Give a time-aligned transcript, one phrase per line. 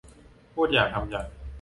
[0.53, 1.27] พูดอย่างทำอย่าง